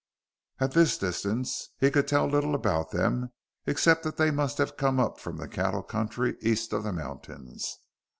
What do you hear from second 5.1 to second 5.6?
from the